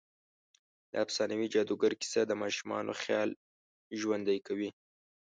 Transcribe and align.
د 0.91 0.93
افسانوي 1.05 1.47
جادوګر 1.53 1.91
کیسه 2.01 2.21
د 2.25 2.31
ماشومانو 2.41 2.91
خيال 3.01 3.29
ژوندۍ 3.99 4.39
کوي. 4.47 4.69